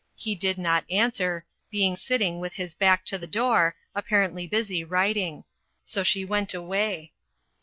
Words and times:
He 0.15 0.33
did 0.33 0.57
not 0.57 0.83
answer, 0.89 1.45
being 1.69 1.95
sitting 1.95 2.39
with 2.39 2.53
his 2.53 2.73
back 2.73 3.05
to 3.05 3.19
the 3.19 3.27
door, 3.27 3.75
apparently 3.93 4.47
busy 4.47 4.83
writing. 4.83 5.43
So 5.83 6.01
she 6.01 6.25
went 6.25 6.55
away. 6.55 7.11